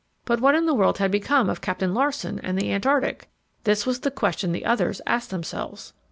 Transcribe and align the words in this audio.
But 0.25 0.41
what 0.41 0.55
in 0.55 0.65
the 0.65 0.73
world 0.73 0.97
had 0.97 1.11
become 1.11 1.47
of 1.47 1.61
Captain 1.61 1.93
Larsen 1.93 2.39
and 2.39 2.57
the 2.57 2.71
Antarctic? 2.73 3.29
This 3.65 3.85
was 3.85 3.99
the 3.99 4.09
question 4.09 4.51
the 4.51 4.65
others 4.65 4.99
asked 5.05 5.29
themselves. 5.29 5.93